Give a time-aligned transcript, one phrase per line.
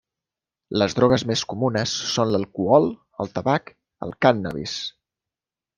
[0.81, 2.91] Les drogues més comunes són l'alcohol,
[3.25, 3.73] el tabac,
[4.09, 4.77] el cànnabis.